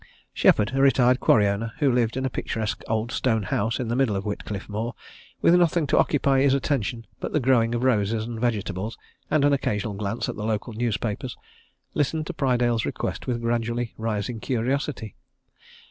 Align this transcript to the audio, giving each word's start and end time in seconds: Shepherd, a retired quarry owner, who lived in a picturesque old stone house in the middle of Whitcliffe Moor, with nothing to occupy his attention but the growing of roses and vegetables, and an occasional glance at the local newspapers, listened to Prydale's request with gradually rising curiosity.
Shepherd, 0.33 0.71
a 0.73 0.81
retired 0.81 1.19
quarry 1.19 1.47
owner, 1.47 1.73
who 1.77 1.91
lived 1.91 2.17
in 2.17 2.25
a 2.25 2.29
picturesque 2.31 2.81
old 2.87 3.11
stone 3.11 3.43
house 3.43 3.79
in 3.79 3.87
the 3.87 3.95
middle 3.95 4.15
of 4.15 4.23
Whitcliffe 4.25 4.67
Moor, 4.67 4.95
with 5.43 5.53
nothing 5.53 5.85
to 5.85 5.97
occupy 5.99 6.41
his 6.41 6.55
attention 6.55 7.05
but 7.19 7.33
the 7.33 7.39
growing 7.39 7.75
of 7.75 7.83
roses 7.83 8.25
and 8.25 8.39
vegetables, 8.41 8.97
and 9.29 9.45
an 9.45 9.53
occasional 9.53 9.93
glance 9.93 10.27
at 10.27 10.35
the 10.37 10.43
local 10.43 10.73
newspapers, 10.73 11.37
listened 11.93 12.25
to 12.25 12.33
Prydale's 12.33 12.83
request 12.83 13.27
with 13.27 13.41
gradually 13.43 13.93
rising 13.95 14.39
curiosity. 14.39 15.13